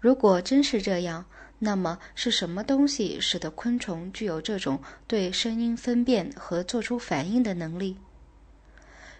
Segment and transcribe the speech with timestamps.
[0.00, 1.24] 如果真是这样，
[1.58, 7.96] 那么是什么东西使得昆虫具有这种对声音分辨和做出反应的能力？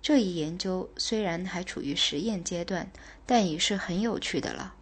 [0.00, 2.90] 这一研究虽然还处于实验阶段，
[3.26, 4.74] 但已是很有趣的了。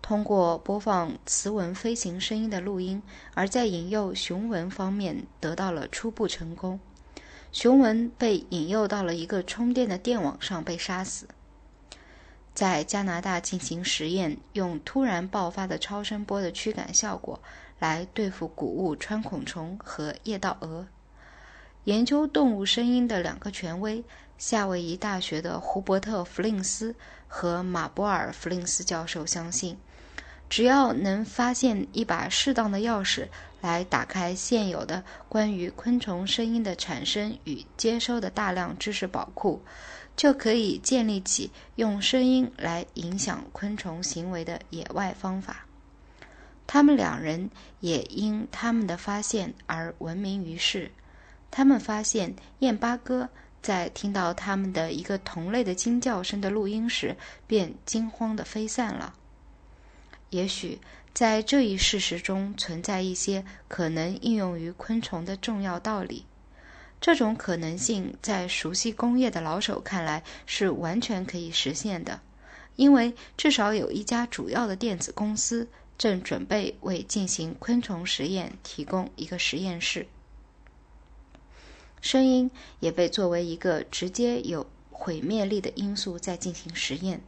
[0.00, 3.02] 通过播放雌蚊飞行声音的录音，
[3.34, 6.78] 而在引诱雄蚊方面得到了初步成功。
[7.50, 11.26] 雄蚊被引诱到了一个充电的电网上被杀死。
[12.58, 17.40] 在加拿大进行实验，用突然爆发的超声波的驱赶效果
[17.78, 20.84] 来对付谷物穿孔虫和叶道蛾。
[21.84, 24.02] 研究动物声音的两个权威。
[24.38, 26.96] 夏威夷大学的胡伯特·弗林斯
[27.28, 29.78] 和马波尔·弗林斯教授相信，
[30.50, 33.28] 只要能发现一把适当的钥匙
[33.60, 39.62] 来打开现有的关于昆虫声音的产生与接收的大量知识宝库，
[40.16, 45.66] 就可以建立起用声音来影响昆虫行为的野外方法。
[46.66, 47.50] 他们两人
[47.80, 50.90] 也因他们的发现而闻名于世。
[51.50, 53.28] 他们发现燕八哥。
[53.60, 57.16] 在听到他们的一个同类的惊叫声的录音时，
[57.48, 59.14] 便惊慌地飞散了。
[60.30, 60.78] 也许
[61.12, 66.24] 在这一事实中存在一些可能应用于昆虫的重要道理。
[67.00, 72.20] 这种可能性在熟悉工业的老手看来是完全可以实现的，
[72.76, 80.06] 因为至少有一家主要的电子公司正准备为进行昆虫实验提供一个实验室。
[82.00, 82.50] 声音
[82.80, 87.20] 也被作为一个直接有毁灭力的因素在进行实验。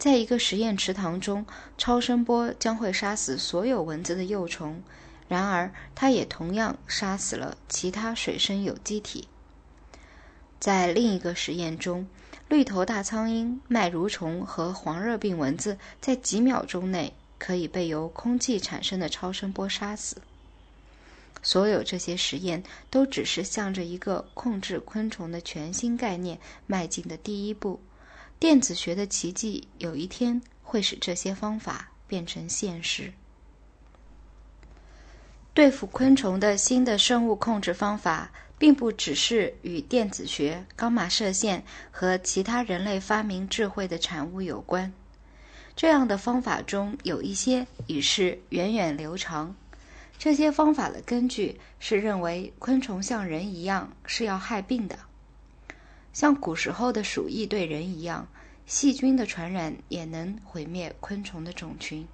[0.00, 1.44] 在一个实验池塘中，
[1.76, 4.82] 超声波将会杀死所有蚊子的幼虫，
[5.28, 9.28] 然而它也同样杀死了其他水生有机体。
[10.58, 12.08] 在另一个实验中，
[12.48, 20.16] 绿头大苍蝇、麦蠕虫和黄热病蚊子在几秒钟内可以被由空气产生的超声波杀死。
[21.42, 27.80] 所有这些实验都只是向着一个控制昆虫的全新概念迈进的第一步。
[28.40, 33.12] 电子学的奇迹有一天会使这些方法变成现实。
[35.52, 44.90] 对付昆虫的新的生物控制方法，并不只是与电子学、伽马射线和其他人类发明智慧的产物有关。
[45.76, 49.54] 这样的方法中有一些已是源远流长。
[50.16, 54.98] 这些方法的根据是认为昆虫像人一样是要害病的，
[56.12, 58.26] 像古时候的鼠疫对人一样，
[58.66, 62.06] 细菌的传染也能毁灭昆虫的种群。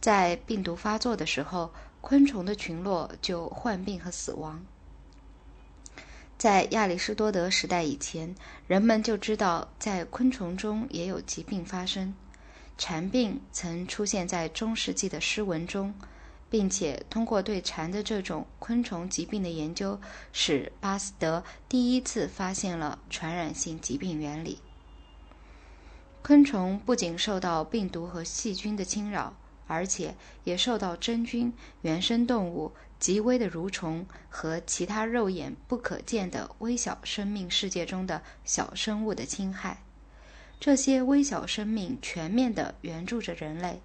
[0.00, 4.64] 在病毒发作的时候，昆虫的群落就患病和死亡。
[6.38, 8.34] 在亚里士多德时代以前，
[8.66, 12.14] 人们就知道在昆虫中也有疾病发生。
[12.78, 15.94] 蝉病曾出现在中世纪的诗文中。
[16.50, 20.00] 并且通过对蝉的这种昆虫疾病的研究，
[20.32, 24.58] 使巴斯德第一次发现了传染性疾病原理。
[26.22, 31.52] 昆虫不仅受到病毒和细菌的侵扰，而且也受到真菌、
[31.82, 39.82] 原生动物、极微的蠕虫和其他肉眼不可见的微小生命世界中的小生物的侵害。
[40.58, 43.80] 这些微小生命全面地援助着人类。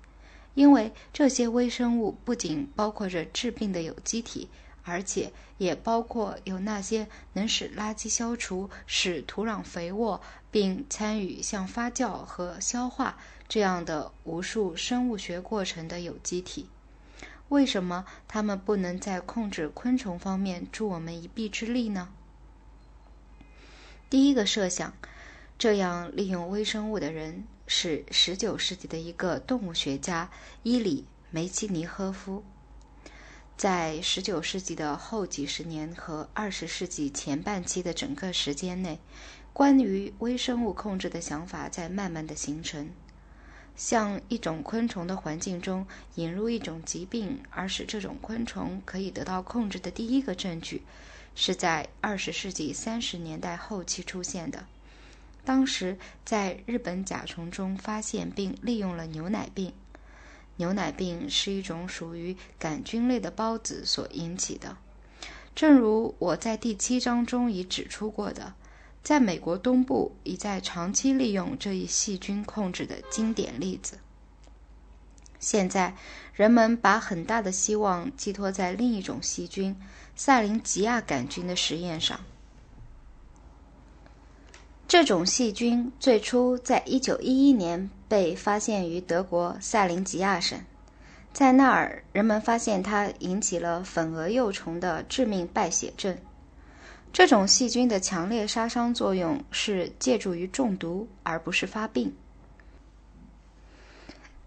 [0.56, 4.50] 因为这些微生物不仅包括着致病的有机体，
[4.84, 13.18] 而且也包括有那些能使垃圾消除、使土壤肥沃，并参与像发酵和消化
[13.48, 16.68] 这样的无数生物学过程的有机体。
[17.50, 22.10] 为什么他们不能在控制昆虫方面助我们一臂之力呢？
[24.10, 24.94] 第一个设想，
[25.58, 27.46] 这样利用微生物的人。
[27.68, 30.30] 是19世纪的一个动物学家
[30.62, 31.02] 伊里·
[31.32, 32.44] 梅基尼科夫。
[33.58, 39.00] 在19世纪的后几十年和20世纪前半期的整个时间内，
[39.52, 42.92] 关于微生物控制的想法在慢慢的形成。
[43.76, 50.84] 向一种昆虫的环境中引入一种疾病，而使这种昆虫可以得到控制的第一个证据，
[51.34, 54.68] 是在20世纪30年代后期出现的。
[55.46, 59.72] 当时在日本甲虫中发现并利用了牛奶病。
[60.58, 64.76] 牛奶病是一种属于杆菌类的孢子所引起的。
[65.54, 68.54] 正如我在第七章中已指出过的，
[69.04, 74.00] 在美国东部已在长期利用这一细菌控制的经典例子。
[75.40, 75.96] 现在
[76.34, 79.76] 人们把很大的希望寄托在另一种细菌——
[80.16, 82.20] 萨林吉亚杆菌的实验上。
[84.88, 90.60] 这种细菌最初在1911年被发现于德国塞林吉亚省，
[91.34, 96.16] 在那儿人们发现它引起了粉蛾幼虫的致命败血症。
[97.12, 102.14] 这种细菌的强烈杀伤作用是借助于中毒，而不是发病。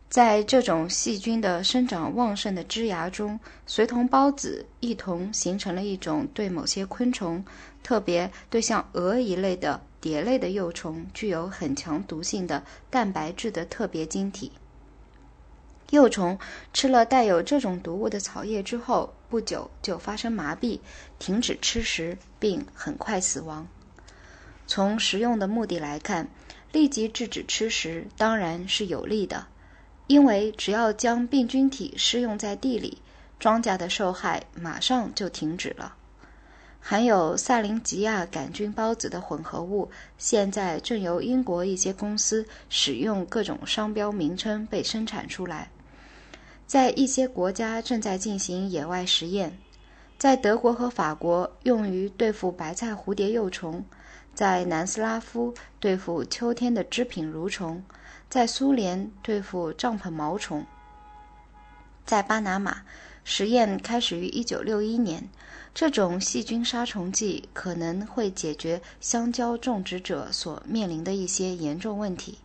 [0.08, 7.44] 在这种细菌的生长旺盛的枝芽中，随同孢子一同形成了一种对某些昆虫，
[7.82, 14.52] 特别对像蛾一类的蝶类的幼虫具有很强毒性的蛋白质的特别晶体。
[15.90, 16.38] 幼虫
[16.72, 20.80] 吃了带有这种毒物的草叶之后，不久就发生麻痹，
[21.18, 23.66] 停止吃食，并很快死亡。
[24.66, 26.28] 从食用的目的来看，
[26.72, 29.46] 立即制止吃食当然是有利的。
[30.08, 32.98] 因为只要将病菌体施用在地里，
[33.38, 35.96] 庄稼的受害马上就停止了。
[36.90, 45.69] 含有萨林吉亚杆菌孢子的混合物，现在正由英国一些公司使用各种商标名称被生产出来。
[46.67, 49.58] 在一些国家正在进行野外实验，
[50.17, 53.85] 在德国和法国用于对付白菜蝴蝶幼虫，
[54.35, 57.85] 在南斯拉夫对付秋天的织品蠕虫。
[58.31, 60.64] 在苏联对付帐篷毛虫，
[62.06, 62.79] 在巴拿马
[63.25, 65.29] 实验开始于一九六一年。
[65.74, 72.38] 这种细菌杀虫剂可能会解决香蕉种植者所面临的一些严重问题。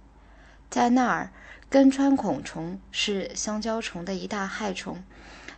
[0.70, 1.32] 在那儿，
[1.70, 5.04] 根穿孔虫是香蕉虫的一大害虫，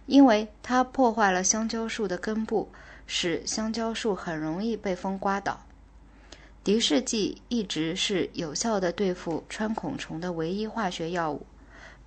[0.06, 2.70] 因为它破坏了香蕉树的根部，
[3.08, 5.66] 使香蕉树很容易被风刮倒。
[6.64, 11.46] 敌视剂一直是有效的对付穿孔虫的唯一化学药物，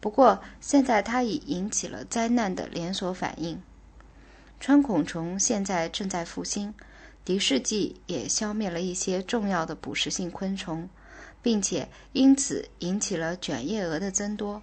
[0.01, 3.63] 不过现在它已引起了灾难的连锁反应。
[4.61, 6.75] 穿孔虫现在正在复兴，
[7.25, 10.89] 敌视剂也消灭了一些重要的捕食性昆虫，
[11.41, 14.61] 并且因此引起了卷叶蛾的增多。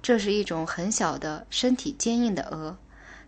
[0.00, 2.76] 这是一种很小的、身体坚硬的蛾，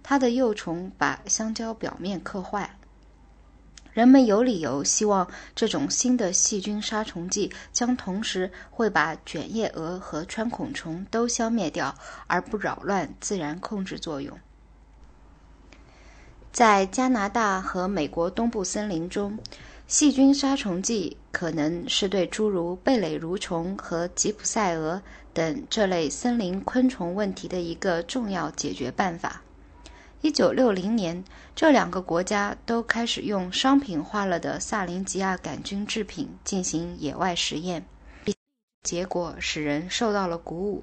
[0.03, 2.79] 它的幼虫把香蕉表面刻坏。
[3.93, 11.95] 人们有理由希望这种新的细菌杀虫剂将同时会把卷叶蛾和穿孔虫都消灭掉，
[12.27, 14.39] 而不扰乱自然控制作用。
[16.57, 19.39] 在加拿大和美国东部森林中，
[19.87, 25.03] 细菌杀虫剂可能是对诸如贝类蠕虫和吉普赛蛾
[25.35, 29.43] 等这类森林昆虫问题的一个重要解决办法。
[30.23, 31.23] 一九六零年，
[31.55, 37.85] 这两个国家都开始用商品化了的萨林吉亚杆菌制品进行野外实验，
[38.83, 40.83] 结果使人受到了鼓舞。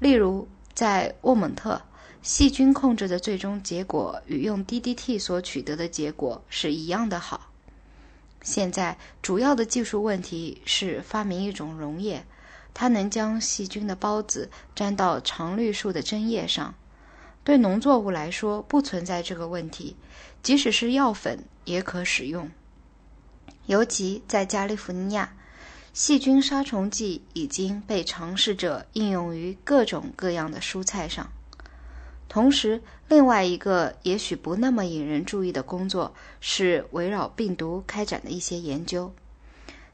[0.00, 1.82] 例如，在沃蒙特，
[2.26, 7.52] 细菌控制的最终结果与用 DDT 所取得的结果是一样的好。
[8.42, 12.26] 现在，主要的技术问题是发明一种溶液，
[12.74, 16.74] 它能将细菌的孢子粘到常绿树的针叶上。
[17.44, 19.94] 对农作物来说不存在这个问题，
[20.42, 22.50] 即使是药粉也可使用。
[23.66, 25.32] 尤其在加利福尼亚，
[25.92, 31.30] 细菌杀虫剂已经被尝试着应用于各种各样的蔬菜上。
[32.28, 39.12] 同时，另外一个也许不那么引人注意的工作是围绕病毒开展的一些研究。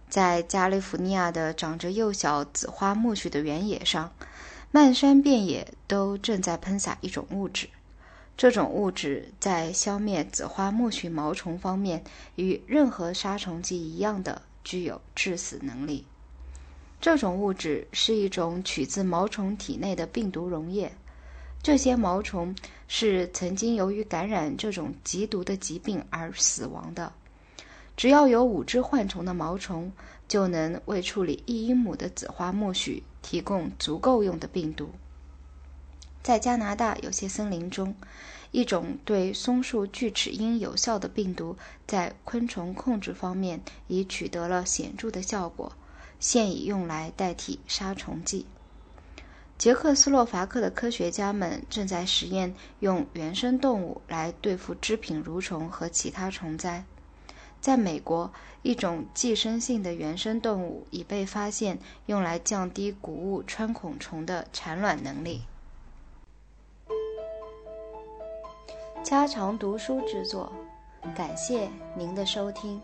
[0.08, 4.12] 在加利福尼亚的长着幼小紫花苜蓿的原野上。
[4.74, 7.68] 漫山遍野都正在喷洒一种物质，
[8.38, 12.02] 这种物质在消灭紫花苜蓿毛虫方面
[12.36, 16.06] 与任何杀虫剂一样的具有致死能力。
[17.02, 20.94] 这种物质是一种取自毛虫体内的病毒溶液。
[21.62, 22.54] 这些毛虫
[22.88, 27.12] 是曾经由于感染这种极毒的疾病而死亡的。
[27.96, 29.92] 只要有五只患虫的毛虫，
[30.26, 33.02] 就能为处理一英亩的紫花苜蓿。
[33.22, 34.90] 提供足够用的病毒。
[36.24, 37.94] 在加拿大有些森林中，
[38.50, 45.72] 一种对松树锯齿鹰有效的病毒，在昆虫控制方面已取得了显著的效果，
[46.18, 48.44] 现已用来代替杀虫剂。
[49.62, 56.82] 捷克斯洛伐克的科学家们正在实验用原生动物来对付织品蠕虫和其他虫灾。
[57.60, 58.28] 在美国，
[58.62, 65.42] 一种寄生性的原生动物已被发现用来降低谷物穿孔虫的产卵能力。
[69.04, 70.52] 家常读书之作，
[71.14, 72.82] 感谢您的收听。